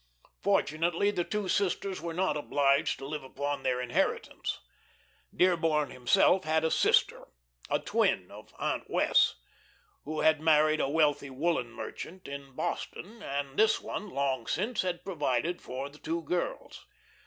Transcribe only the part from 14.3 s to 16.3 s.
since, had provided for the two